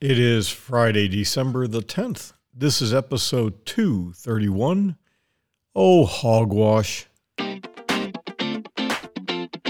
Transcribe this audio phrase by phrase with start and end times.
[0.00, 2.34] It is Friday, December the 10th.
[2.52, 4.96] This is episode 231.
[5.74, 7.06] Oh, hogwash.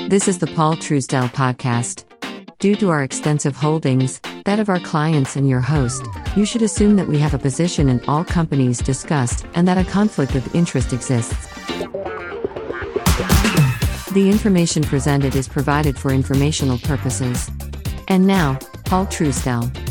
[0.09, 2.03] This is the Paul Truesdell podcast.
[2.59, 6.05] Due to our extensive holdings, that of our clients and your host,
[6.35, 9.89] you should assume that we have a position in all companies discussed and that a
[9.89, 11.47] conflict of interest exists.
[14.11, 17.49] The information presented is provided for informational purposes.
[18.09, 19.86] And now, Paul Truesdell.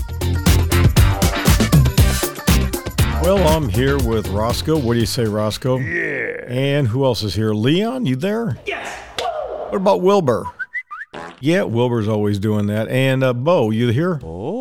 [3.25, 4.78] Well, I'm here with Roscoe.
[4.78, 5.79] What do you say, Roscoe?
[5.79, 6.46] Yeah.
[6.47, 7.54] And who else is here?
[7.56, 8.60] Leon, you there?
[8.68, 8.88] Yes.
[9.18, 10.46] What about Wilbur?
[11.39, 12.88] Yeah, Wilbur's always doing that.
[12.88, 14.19] And uh, Bo, you here?
[14.24, 14.54] Oh.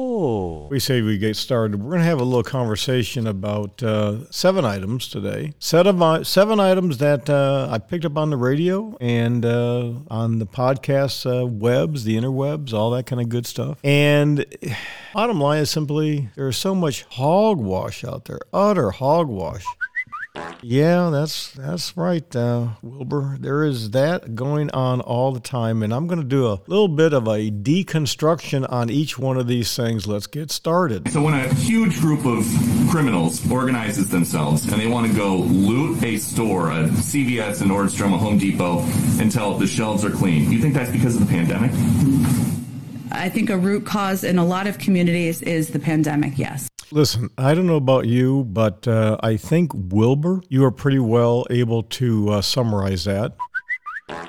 [0.75, 1.81] We say we get started.
[1.81, 5.53] We're going to have a little conversation about uh, seven items today.
[5.61, 9.93] Set of uh, seven items that uh, I picked up on the radio and uh,
[10.11, 13.79] on the podcast uh, webs, the interwebs, all that kind of good stuff.
[13.85, 14.45] And
[15.15, 19.65] bottom line is simply there's so much hogwash out there, utter hogwash.
[20.63, 23.37] Yeah, that's that's right, uh, Wilbur.
[23.39, 26.89] There is that going on all the time, and I'm going to do a little
[26.89, 30.07] bit of a deconstruction on each one of these things.
[30.07, 31.11] Let's get started.
[31.11, 32.45] So when a huge group of
[32.91, 38.15] criminals organizes themselves and they want to go loot a store, a CVS, a Nordstrom,
[38.15, 38.81] a Home Depot,
[39.21, 41.71] until the shelves are clean, you think that's because of the pandemic?
[43.13, 46.69] I think a root cause in a lot of communities is the pandemic, yes.
[46.95, 51.45] Listen, I don't know about you, but uh, I think Wilbur, you are pretty well
[51.51, 53.37] able to uh, summarize that.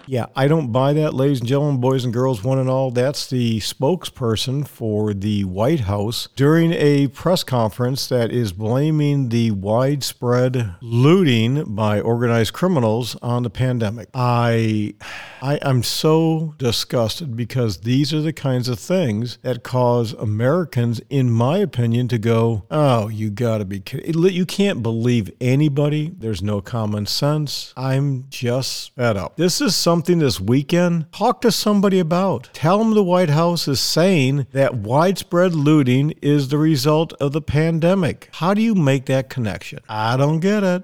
[0.08, 2.92] Yeah, I don't buy that, ladies and gentlemen, boys and girls, one and all.
[2.92, 9.52] That's the spokesperson for the White House during a press conference that is blaming the
[9.52, 14.10] widespread looting by organized criminals on the pandemic.
[14.14, 14.94] I,
[15.42, 21.32] I am so disgusted because these are the kinds of things that cause Americans, in
[21.32, 24.24] my opinion, to go, "Oh, you got to be kidding!
[24.24, 26.14] You can't believe anybody.
[26.16, 27.74] There's no common sense.
[27.76, 29.36] I'm just fed up.
[29.36, 32.50] This is something this weekend, talk to somebody about.
[32.52, 37.42] Tell them the White House is saying that widespread looting is the result of the
[37.42, 38.30] pandemic.
[38.34, 39.80] How do you make that connection?
[39.88, 40.84] I don't get it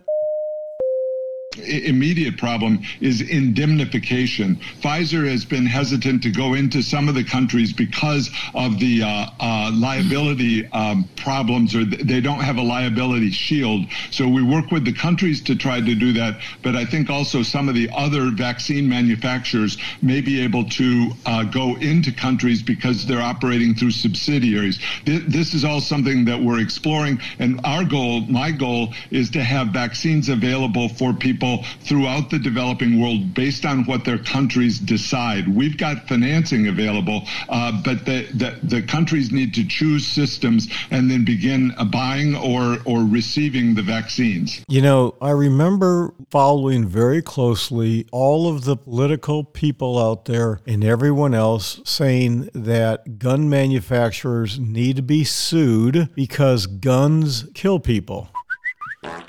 [1.57, 4.55] immediate problem is indemnification.
[4.81, 9.25] Pfizer has been hesitant to go into some of the countries because of the uh,
[9.39, 13.85] uh, liability um, problems, or they don't have a liability shield.
[14.11, 16.39] So we work with the countries to try to do that.
[16.63, 21.43] But I think also some of the other vaccine manufacturers may be able to uh,
[21.43, 24.79] go into countries because they're operating through subsidiaries.
[25.03, 27.19] This is all something that we're exploring.
[27.39, 32.37] And our goal, my goal, is to have vaccines available for people people throughout the
[32.37, 35.47] developing world based on what their countries decide.
[35.47, 41.09] We've got financing available, uh, but the, the, the, countries need to choose systems and
[41.09, 44.63] then begin buying or, or receiving the vaccines.
[44.67, 50.83] You know, I remember following very closely all of the political people out there and
[50.83, 58.29] everyone else saying that gun manufacturers need to be sued because guns kill people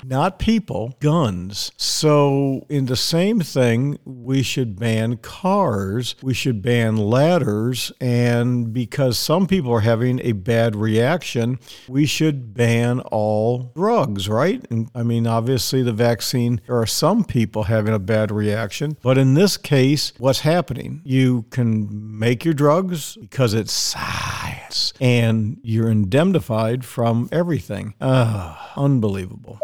[0.05, 1.71] not people, guns.
[1.77, 9.17] So, in the same thing, we should ban cars, we should ban ladders, and because
[9.17, 14.65] some people are having a bad reaction, we should ban all drugs, right?
[14.69, 19.17] And I mean, obviously, the vaccine, there are some people having a bad reaction, but
[19.17, 21.01] in this case, what's happening?
[21.03, 27.93] You can make your drugs because it's science, and you're indemnified from everything.
[28.01, 29.59] Ah, unbelievable.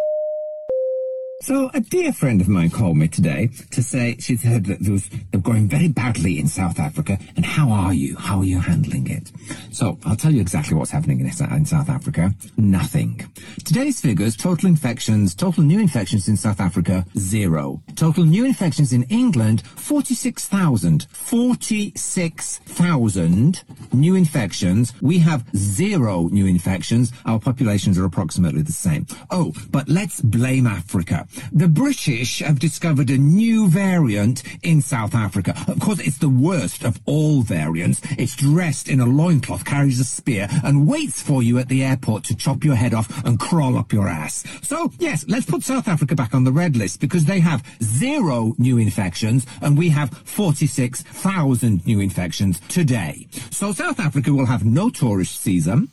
[1.42, 4.92] So a dear friend of mine called me today to say she's heard that there
[4.92, 8.18] was they're going very badly in South Africa, and how are you?
[8.18, 9.32] How are you handling it?
[9.72, 12.34] So I'll tell you exactly what's happening in, in South Africa.
[12.58, 13.26] Nothing.
[13.64, 17.82] Today's figures: total infections, total new infections in South Africa, zero.
[17.96, 21.08] Total new infections in England, forty-six thousand.
[21.10, 23.64] Forty-six thousand
[23.94, 24.94] new infections.
[25.02, 27.14] We have zero new infections.
[27.26, 29.08] Our populations are approximately the same.
[29.31, 31.28] Oh, but let's blame Africa.
[31.52, 35.56] The British have discovered a new variant in South Africa.
[35.68, 38.02] Of course, it's the worst of all variants.
[38.18, 42.24] It's dressed in a loincloth, carries a spear, and waits for you at the airport
[42.26, 44.44] to chop your head off and crawl up your ass.
[44.62, 48.56] So, yes, let's put South Africa back on the red list because they have zero
[48.58, 53.28] new infections and we have 46,000 new infections today.
[53.52, 55.92] So South Africa will have no tourist season.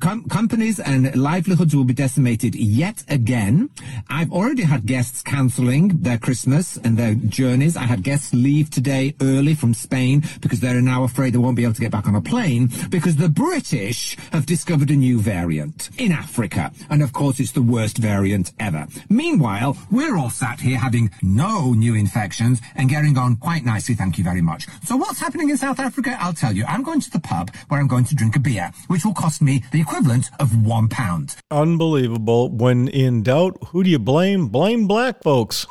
[0.00, 3.70] Com- companies and livelihoods will be decimated yet again.
[4.08, 7.76] I've already already had guests cancelling their Christmas and their journeys.
[7.76, 11.64] I had guests leave today early from Spain because they're now afraid they won't be
[11.64, 15.90] able to get back on a plane because the British have discovered a new variant
[15.98, 16.70] in Africa.
[16.88, 18.86] And of course, it's the worst variant ever.
[19.08, 24.16] Meanwhile, we're all sat here having no new infections and getting on quite nicely, thank
[24.16, 24.68] you very much.
[24.84, 26.16] So what's happening in South Africa?
[26.20, 26.64] I'll tell you.
[26.68, 29.42] I'm going to the pub where I'm going to drink a beer, which will cost
[29.42, 31.34] me the equivalent of one pound.
[31.50, 32.48] Unbelievable.
[32.48, 34.35] When in doubt, who do you blame?
[34.44, 35.66] Blame black folks.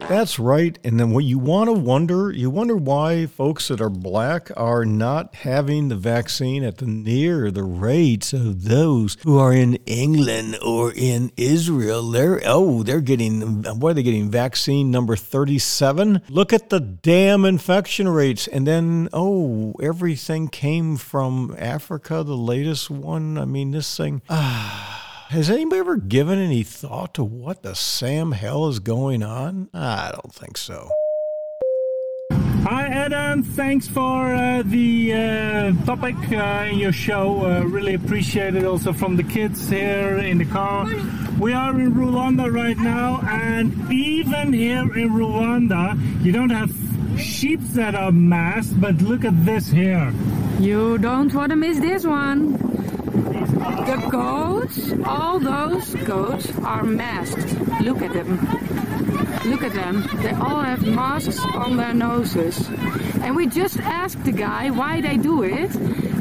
[0.00, 0.78] That's right.
[0.84, 4.84] And then what you want to wonder, you wonder why folks that are black are
[4.84, 10.56] not having the vaccine at the near the rates of those who are in England
[10.64, 12.10] or in Israel.
[12.10, 14.30] They're oh, they're getting what are they getting?
[14.30, 16.22] Vaccine number 37?
[16.28, 18.46] Look at the damn infection rates.
[18.46, 23.36] And then oh, everything came from Africa, the latest one.
[23.36, 28.32] I mean, this thing ah has anybody ever given any thought to what the Sam
[28.32, 29.68] hell is going on?
[29.74, 30.88] I don't think so.
[32.62, 33.42] Hi, Adam.
[33.42, 37.44] Thanks for uh, the uh, topic uh, in your show.
[37.44, 40.86] Uh, really appreciate it also from the kids here in the car.
[41.38, 46.72] We are in Rwanda right now, and even here in Rwanda, you don't have
[47.20, 50.12] sheep that are masked, but look at this here.
[50.58, 52.77] You don't want to miss this one.
[53.24, 57.58] The goats, all those goats are masked.
[57.80, 58.38] Look at them.
[59.46, 60.08] Look at them.
[60.22, 62.68] They all have masks on their noses.
[63.22, 65.74] And we just asked the guy why they do it.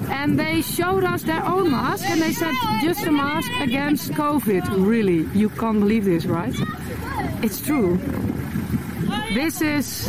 [0.09, 4.63] And they showed us their own mask and they said just a mask against COVID.
[4.87, 6.55] Really, you can't believe this, right?
[7.43, 7.97] It's true.
[9.33, 10.07] This is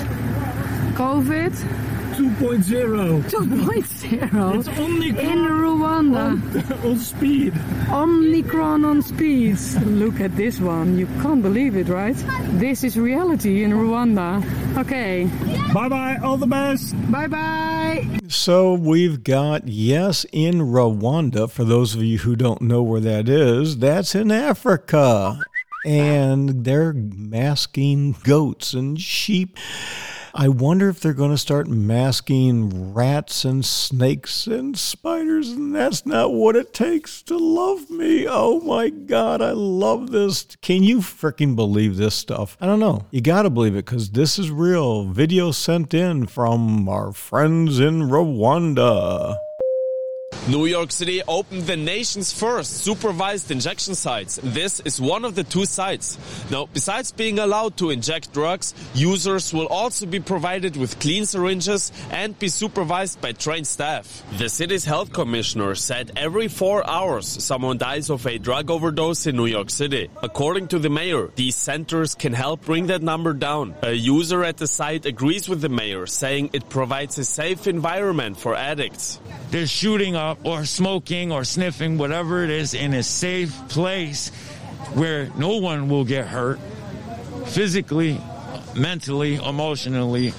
[0.94, 1.87] COVID
[2.18, 3.22] 2.0.
[3.30, 4.58] 2.0.
[4.58, 6.82] It's Omicron in Rwanda.
[6.82, 7.52] On, on speed.
[7.52, 9.56] Omnicron on speed.
[9.86, 10.98] Look at this one.
[10.98, 12.16] You can't believe it, right?
[12.58, 14.42] This is reality in Rwanda.
[14.76, 15.30] Okay.
[15.72, 16.18] Bye bye.
[16.20, 16.92] All the best.
[17.08, 18.04] Bye bye.
[18.26, 23.28] So we've got, yes, in Rwanda, for those of you who don't know where that
[23.28, 25.38] is, that's in Africa.
[25.86, 29.56] And they're masking goats and sheep.
[30.40, 36.06] I wonder if they're going to start masking rats and snakes and spiders, and that's
[36.06, 38.24] not what it takes to love me.
[38.28, 40.46] Oh my God, I love this.
[40.62, 42.56] Can you freaking believe this stuff?
[42.60, 43.06] I don't know.
[43.10, 45.06] You got to believe it because this is real.
[45.06, 49.36] Video sent in from our friends in Rwanda.
[50.48, 54.40] New York City opened the nation's first supervised injection sites.
[54.42, 56.16] This is one of the two sites.
[56.50, 61.92] Now, besides being allowed to inject drugs, users will also be provided with clean syringes
[62.10, 64.24] and be supervised by trained staff.
[64.38, 69.36] The city's health commissioner said every four hours someone dies of a drug overdose in
[69.36, 70.08] New York City.
[70.22, 73.74] According to the mayor, these centers can help bring that number down.
[73.82, 78.38] A user at the site agrees with the mayor, saying it provides a safe environment
[78.38, 79.20] for addicts.
[79.50, 84.28] They're shooting up or smoking or sniffing, whatever it is, in a safe place
[84.92, 86.60] where no one will get hurt
[87.46, 88.20] physically,
[88.76, 90.34] mentally, emotionally,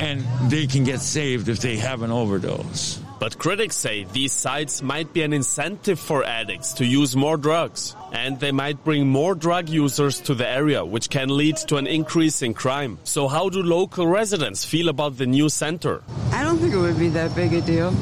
[0.00, 3.00] and they can get saved if they have an overdose.
[3.18, 7.96] But critics say these sites might be an incentive for addicts to use more drugs.
[8.12, 11.86] And they might bring more drug users to the area, which can lead to an
[11.86, 12.98] increase in crime.
[13.04, 16.02] So, how do local residents feel about the new center?
[16.32, 17.92] I don't think it would be that big a deal.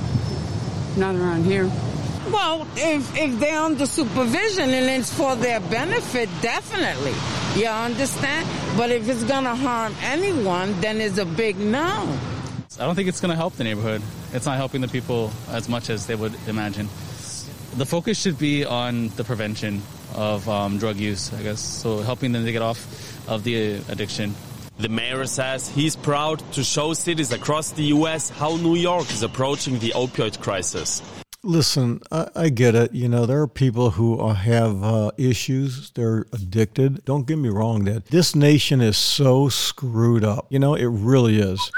[0.97, 1.71] Not around here.
[2.31, 7.15] Well, if, if they're under supervision and it's for their benefit, definitely.
[7.61, 8.49] You understand?
[8.77, 12.19] But if it's going to harm anyone, then it's a big no.
[12.79, 14.03] I don't think it's going to help the neighborhood.
[14.35, 16.89] It's not helping the people as much as they would imagine.
[17.77, 19.81] The focus should be on the prevention
[20.15, 21.61] of um, drug use, I guess.
[21.61, 24.35] So helping them to get off of the addiction.
[24.79, 28.29] The mayor says he's proud to show cities across the U.S.
[28.29, 31.01] how New York is approaching the opioid crisis.
[31.43, 32.93] Listen, I, I, get it.
[32.93, 35.93] You know, there are people who have uh, issues.
[35.93, 37.05] They're addicted.
[37.07, 40.47] Don't get me wrong, that this nation is so screwed up.
[40.51, 41.71] You know, it really is.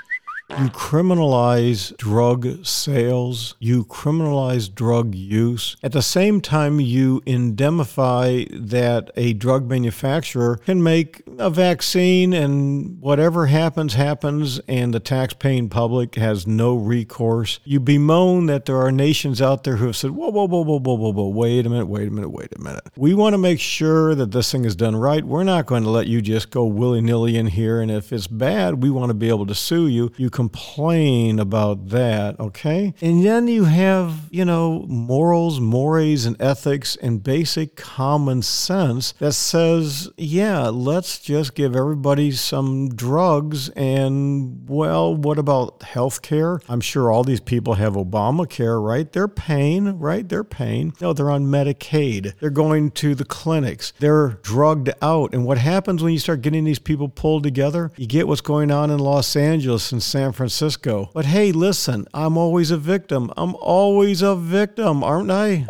[0.50, 5.76] You criminalize drug sales, you criminalize drug use.
[5.83, 12.99] At the same time, you indemnify that a drug manufacturer can make a vaccine and
[12.99, 17.61] whatever happens, happens, and the tax-paying public has no recourse.
[17.64, 20.81] You bemoan that there are nations out there who have said, whoa, whoa, whoa, whoa,
[20.81, 22.85] whoa, whoa, whoa, wait a minute, wait a minute, wait a minute.
[22.97, 25.23] We want to make sure that this thing is done right.
[25.23, 28.83] We're not going to let you just go willy-nilly in here, and if it's bad,
[28.83, 30.11] we want to be able to sue you.
[30.17, 32.95] You complain about that, okay?
[33.00, 39.33] And then you have, you know, morals, mores, and ethics and basic common sense that
[39.33, 46.61] says, yeah, let's just give everybody some drugs and, well, what about health care?
[46.68, 49.11] I'm sure all these people have Obamacare, right?
[49.11, 50.28] They're paying, right?
[50.28, 50.92] They're paying.
[51.00, 52.38] No, they're on Medicaid.
[52.38, 53.92] They're going to the clinics.
[53.99, 55.35] They're drugged out.
[55.35, 57.90] And what happens when you start getting these people pulled together?
[57.97, 61.08] You get what's going on in Los Angeles and San Francisco.
[61.14, 63.32] But hey, listen, I'm always a victim.
[63.38, 65.66] I'm always a victim, aren't I?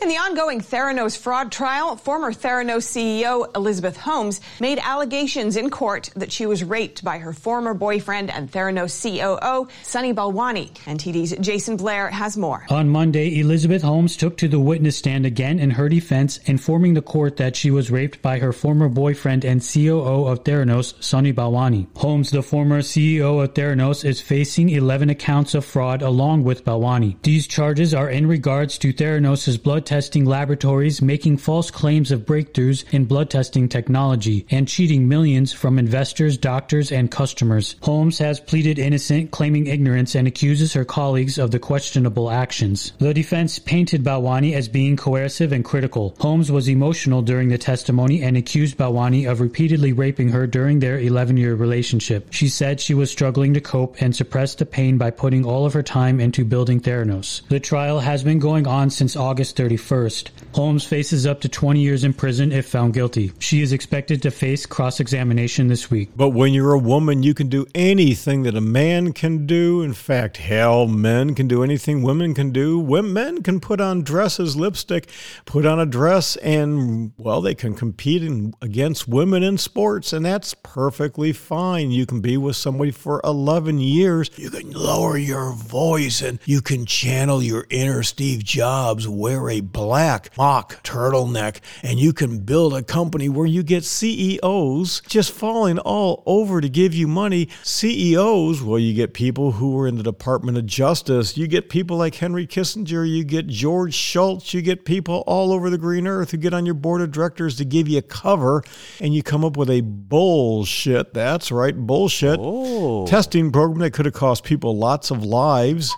[0.00, 6.10] In the ongoing Theranos fraud trial, former Theranos CEO Elizabeth Holmes made allegations in court
[6.14, 10.70] that she was raped by her former boyfriend and Theranos COO, Sunny Balwani.
[10.84, 12.64] NTD's Jason Blair has more.
[12.70, 17.02] On Monday, Elizabeth Holmes took to the witness stand again in her defense, informing the
[17.02, 21.88] court that she was raped by her former boyfriend and COO of Theranos, Sunny Balwani.
[21.96, 27.16] Holmes, the former CEO of Theranos, is facing 11 accounts of fraud along with Balwani.
[27.22, 32.84] These charges are in regards to Theranos' blood testing laboratories making false claims of breakthroughs
[32.92, 37.74] in blood testing technology and cheating millions from investors, doctors, and customers.
[37.80, 42.92] Holmes has pleaded innocent, claiming ignorance, and accuses her colleagues of the questionable actions.
[42.98, 46.14] The defense painted Balwani as being coercive and critical.
[46.20, 50.98] Holmes was emotional during the testimony and accused Balwani of repeatedly raping her during their
[50.98, 52.26] 11 year relationship.
[52.30, 55.72] She said she was struggling to cope and suppress the pain by putting all of
[55.72, 57.40] her time into building Theranos.
[57.48, 60.30] The trial has been going on since August 31st.
[60.54, 63.32] Holmes faces up to 20 years in prison if found guilty.
[63.38, 66.10] She is expected to face cross examination this week.
[66.16, 69.82] But when you're a woman, you can do anything that a man can do.
[69.82, 72.82] In fact, hell, men can do anything women can do.
[72.98, 75.08] Men can put on dresses, lipstick,
[75.44, 80.24] put on a dress, and, well, they can compete in, against women in sports, and
[80.24, 81.90] that's perfectly fine.
[81.90, 84.30] You can be with somebody for 11 years.
[84.36, 89.60] You can lower your voice and you can channel your inner Steve Jobs, wear a
[89.72, 95.78] black mock turtleneck, and you can build a company where you get CEOs just falling
[95.78, 97.48] all over to give you money.
[97.62, 101.96] CEOs, well, you get people who are in the Department of Justice, you get people
[101.96, 106.30] like Henry Kissinger, you get George Shultz, you get people all over the green earth
[106.30, 108.62] who get on your board of directors to give you a cover,
[109.00, 113.06] and you come up with a bullshit, that's right, bullshit oh.
[113.06, 115.94] testing program that could have cost people lots of lives.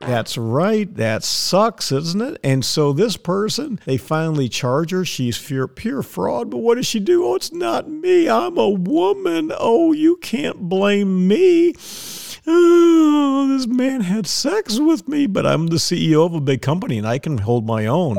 [0.00, 0.92] That's right.
[0.94, 2.40] That sucks, isn't it?
[2.42, 5.04] And so this person, they finally charge her.
[5.04, 6.50] She's pure, pure fraud.
[6.50, 7.26] But what does she do?
[7.26, 8.28] Oh, it's not me.
[8.28, 9.52] I'm a woman.
[9.56, 11.74] Oh, you can't blame me.
[12.46, 16.96] Oh, this man had sex with me, but I'm the CEO of a big company
[16.96, 18.16] and I can hold my own.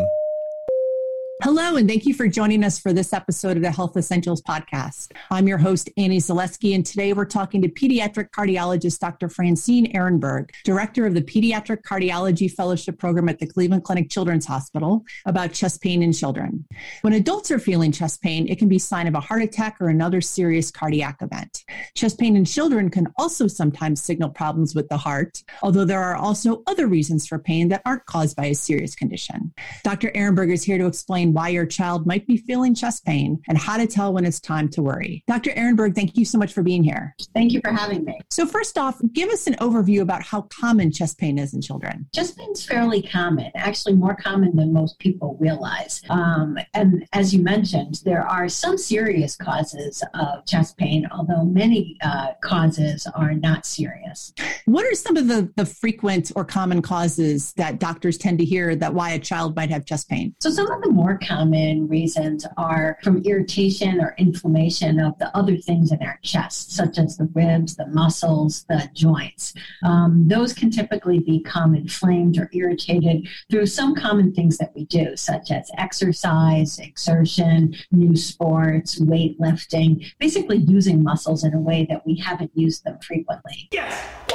[1.43, 5.11] Hello, and thank you for joining us for this episode of the Health Essentials Podcast.
[5.31, 9.27] I'm your host, Annie Zaleski, and today we're talking to pediatric cardiologist Dr.
[9.27, 15.03] Francine Erenberg, director of the Pediatric Cardiology Fellowship Program at the Cleveland Clinic Children's Hospital,
[15.25, 16.63] about chest pain in children.
[17.01, 19.77] When adults are feeling chest pain, it can be a sign of a heart attack
[19.81, 21.63] or another serious cardiac event.
[21.95, 26.15] Chest pain in children can also sometimes signal problems with the heart, although there are
[26.15, 29.51] also other reasons for pain that aren't caused by a serious condition.
[29.83, 30.11] Dr.
[30.11, 33.77] Erenberg is here to explain why your child might be feeling chest pain and how
[33.77, 35.23] to tell when it's time to worry.
[35.27, 35.51] Dr.
[35.51, 37.15] Erenberg, thank you so much for being here.
[37.33, 38.19] Thank you for having me.
[38.29, 42.07] So, first off, give us an overview about how common chest pain is in children.
[42.13, 46.01] Chest pain is fairly common, actually more common than most people realize.
[46.09, 51.97] Um, and as you mentioned, there are some serious causes of chest pain, although many
[52.03, 54.33] uh, causes are not serious.
[54.65, 58.75] What are some of the, the frequent or common causes that doctors tend to hear
[58.75, 60.35] that why a child might have chest pain?
[60.39, 65.57] So, some of the more common reasons are from irritation or inflammation of the other
[65.57, 69.53] things in our chest, such as the ribs, the muscles, the joints.
[69.83, 75.15] Um, those can typically become inflamed or irritated through some common things that we do,
[75.15, 82.15] such as exercise, exertion, new sports, weightlifting, basically using muscles in a way that we
[82.15, 83.69] haven't used them frequently.
[83.71, 84.30] Yes!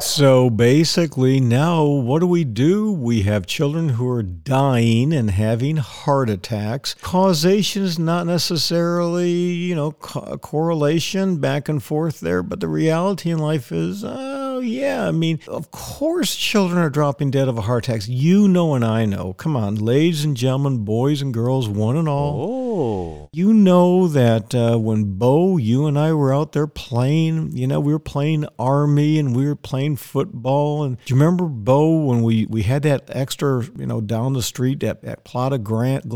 [0.00, 2.92] So basically, now what do we do?
[2.92, 6.94] We have children who are dying and having heart attacks.
[6.94, 13.30] Causation is not necessarily, you know, co- correlation back and forth there, but the reality
[13.30, 15.06] in life is, oh, yeah.
[15.06, 18.08] I mean, of course, children are dropping dead of a heart attacks.
[18.08, 19.32] You know, and I know.
[19.32, 22.50] Come on, ladies and gentlemen, boys and girls, one and all.
[22.50, 22.57] Oh.
[23.32, 27.80] You know that uh, when Bo, you and I were out there playing, you know,
[27.80, 30.84] we were playing Army and we were playing football.
[30.84, 34.42] And do you remember, Bo, when we, we had that extra, you know, down the
[34.42, 36.08] street, that, that plot of grant,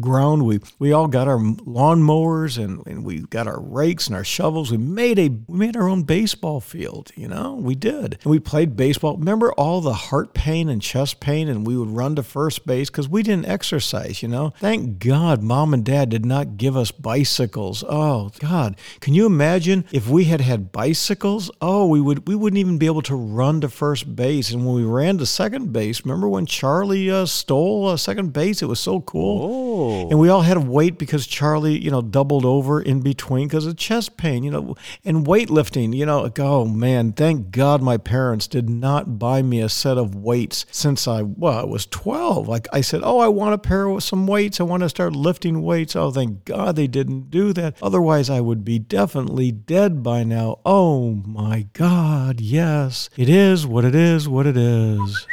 [0.00, 0.44] ground?
[0.44, 4.70] We, we all got our lawnmowers and, and we got our rakes and our shovels.
[4.70, 8.18] We made a we made our own baseball field, you know, we did.
[8.22, 9.16] And we played baseball.
[9.16, 12.90] Remember all the heart pain and chest pain, and we would run to first base
[12.90, 14.52] because we didn't exercise, you know?
[14.58, 17.84] Thank God mom and dad did not give us bicycles.
[17.88, 18.76] Oh, God.
[19.00, 21.50] Can you imagine if we had had bicycles?
[21.60, 24.50] Oh, we, would, we wouldn't even be able to run to first base.
[24.50, 28.62] And when we ran to second base, remember when Charlie uh, stole uh, second base?
[28.62, 29.40] It was so cool.
[29.42, 30.10] Oh.
[30.10, 33.66] And we all had to wait because Charlie, you know, doubled over in between because
[33.66, 34.74] of chest pain, you know,
[35.04, 36.30] and weightlifting, you know.
[36.38, 41.06] Oh, man, thank God my parents did not buy me a set of weights since
[41.06, 42.48] I, well, I was 12.
[42.48, 44.60] Like I said, oh, I want a pair of some weights.
[44.60, 45.96] I want to start lifting weights.
[46.00, 47.76] Oh, thank God they didn't do that.
[47.82, 50.58] Otherwise, I would be definitely dead by now.
[50.64, 53.10] Oh my God, yes.
[53.18, 55.26] It is what it is, what it is.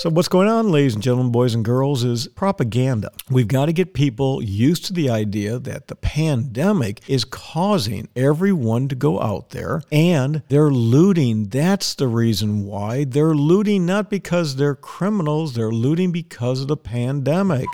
[0.00, 3.12] So, what's going on, ladies and gentlemen, boys and girls, is propaganda.
[3.30, 8.88] We've got to get people used to the idea that the pandemic is causing everyone
[8.88, 11.48] to go out there and they're looting.
[11.48, 13.04] That's the reason why.
[13.04, 17.66] They're looting not because they're criminals, they're looting because of the pandemic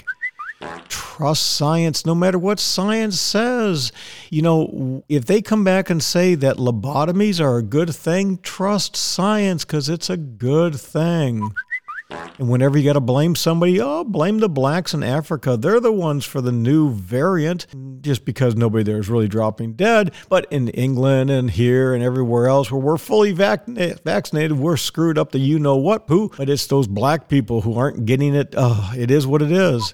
[0.88, 3.92] trust science no matter what science says.
[4.30, 8.96] You know, if they come back and say that lobotomies are a good thing, trust
[8.96, 11.52] science because it's a good thing.
[12.38, 15.56] And whenever you got to blame somebody, oh, blame the blacks in Africa.
[15.56, 17.66] They're the ones for the new variant,
[18.02, 20.12] just because nobody there is really dropping dead.
[20.28, 25.18] But in England and here and everywhere else where we're fully vac- vaccinated, we're screwed
[25.18, 26.30] up the you know what who.
[26.36, 28.54] But it's those black people who aren't getting it.
[28.56, 29.92] Oh, it is what it is.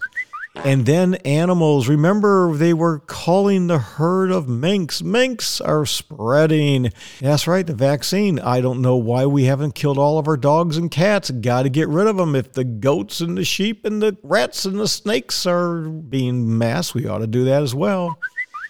[0.54, 1.88] And then animals.
[1.88, 5.02] Remember, they were calling the herd of minks.
[5.02, 6.92] Minks are spreading.
[7.20, 8.38] That's right, the vaccine.
[8.38, 11.30] I don't know why we haven't killed all of our dogs and cats.
[11.30, 12.36] Got to get rid of them.
[12.36, 16.92] If the goats and the sheep and the rats and the snakes are being mass,
[16.92, 18.18] we ought to do that as well.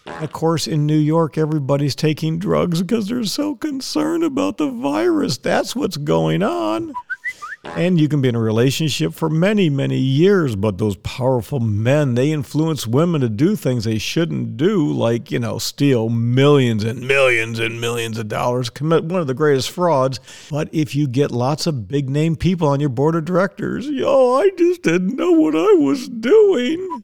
[0.06, 5.38] Of course, in New York, everybody's taking drugs because they're so concerned about the virus.
[5.38, 6.92] That's what's going on.
[7.64, 12.16] And you can be in a relationship for many, many years, but those powerful men,
[12.16, 17.06] they influence women to do things they shouldn't do, like, you know, steal millions and
[17.06, 20.18] millions and millions of dollars, commit one of the greatest frauds.
[20.50, 24.38] But if you get lots of big name people on your board of directors, yo,
[24.38, 27.02] I just didn't know what I was doing.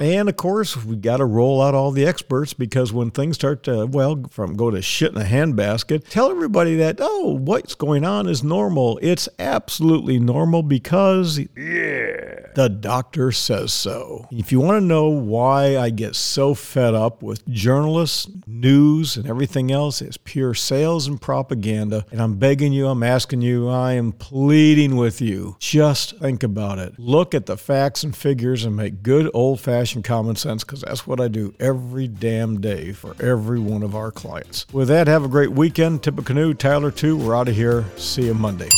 [0.00, 3.62] And of course, we got to roll out all the experts because when things start
[3.64, 8.04] to, well, from go to shit in a handbasket, tell everybody that, oh, what's going
[8.04, 8.98] on is normal.
[9.02, 12.48] It's absolutely normal because yeah.
[12.54, 14.26] the doctor says so.
[14.32, 19.28] If you want to know why I get so fed up with journalists, news, and
[19.28, 22.04] everything else, it's pure sales and propaganda.
[22.10, 25.56] And I'm begging you, I'm asking you, I am pleading with you.
[25.60, 26.98] Just think about it.
[26.98, 30.82] Look at the facts and figures and make good old fashioned fashioned common sense because
[30.82, 34.66] that's what I do every damn day for every one of our clients.
[34.72, 36.04] With that, have a great weekend.
[36.04, 37.16] Tippecanoe, Tyler too.
[37.16, 37.84] We're out of here.
[37.96, 38.68] See you Monday.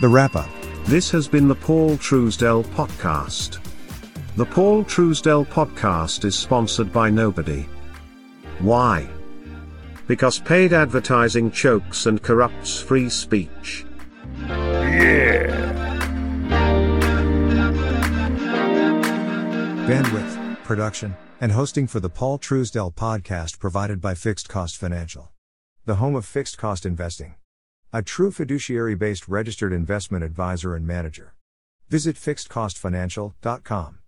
[0.00, 0.48] The wrap up.
[0.84, 3.58] This has been the Paul Truesdell Podcast.
[4.36, 7.66] The Paul Truesdell Podcast is sponsored by nobody.
[8.60, 9.08] Why?
[10.06, 13.84] Because paid advertising chokes and corrupts free speech.
[14.46, 15.77] Yeah.
[19.88, 25.32] Bandwidth, production, and hosting for the Paul Truesdell podcast provided by Fixed Cost Financial,
[25.86, 27.36] the home of fixed cost investing.
[27.90, 31.32] A true fiduciary based registered investment advisor and manager.
[31.88, 33.98] Visit fixedcostfinancial.com.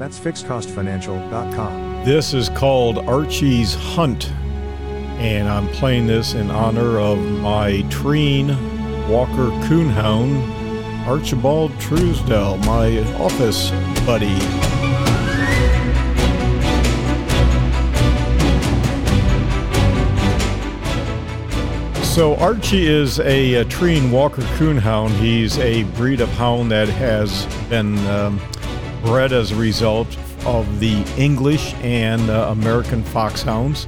[0.00, 2.04] That's fixedcostfinancial.com.
[2.04, 4.32] This is called Archie's Hunt,
[5.20, 8.48] and I'm playing this in honor of my Treeing
[9.08, 13.70] Walker Coonhound, Archibald Truesdell, my office
[14.04, 14.79] buddy.
[22.10, 25.10] So Archie is a, a Treeing Walker Coonhound.
[25.10, 28.40] He's a breed of hound that has been um,
[29.04, 30.08] bred as a result
[30.44, 33.86] of the English and uh, American foxhounds.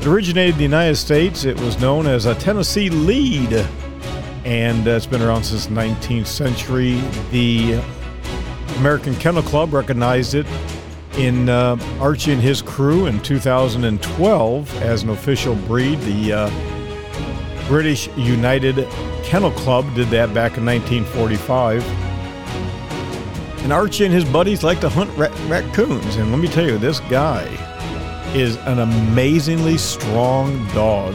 [0.00, 1.44] It originated in the United States.
[1.44, 3.66] It was known as a Tennessee Lead,
[4.44, 7.00] and uh, it's been around since the 19th century.
[7.32, 7.82] The
[8.76, 10.46] American Kennel Club recognized it
[11.18, 15.98] in uh, Archie and his crew in 2012 as an official breed.
[16.02, 16.79] The uh,
[17.70, 18.88] British United
[19.22, 21.84] Kennel Club did that back in 1945.
[23.62, 26.16] And Archie and his buddies like to hunt ra- raccoons.
[26.16, 27.44] And let me tell you, this guy
[28.34, 31.14] is an amazingly strong dog.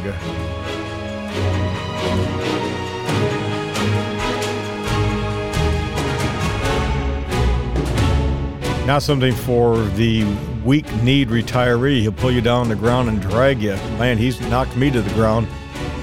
[8.87, 10.23] Not something for the
[10.63, 11.99] weak kneed retiree.
[11.99, 13.73] He'll pull you down on the ground and drag you.
[13.99, 15.49] Man, he's knocked me to the ground.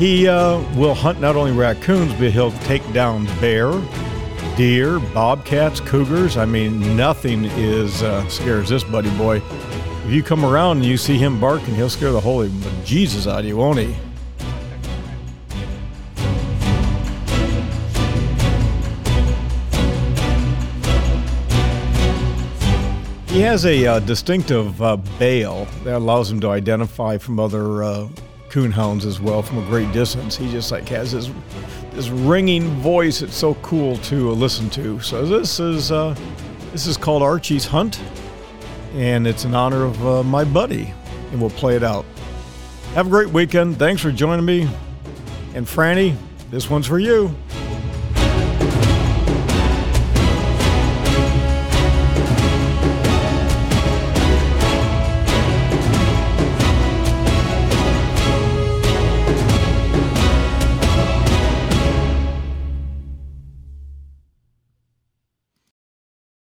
[0.03, 3.71] He uh, will hunt not only raccoons, but he'll take down bear,
[4.57, 6.37] deer, bobcats, cougars.
[6.37, 9.37] I mean, nothing is uh, scares this buddy boy.
[10.05, 12.51] If you come around and you see him barking, he'll scare the holy
[12.85, 13.95] Jesus out of you, won't he?
[23.33, 28.09] He has a uh, distinctive uh, bail that allows him to identify from other uh,
[28.53, 30.37] coonhounds as well from a great distance.
[30.37, 31.31] He just like has this
[31.93, 33.23] this ringing voice.
[33.23, 35.01] It's so cool to listen to.
[35.01, 36.15] So this is uh,
[36.71, 37.99] this is called Archie's Hunt,
[38.95, 40.93] and it's in honor of uh, my buddy,
[41.31, 42.05] and we'll play it out.
[42.95, 43.79] Have a great weekend.
[43.79, 44.69] Thanks for joining me,
[45.55, 46.15] and Franny,
[46.51, 47.35] this one's for you.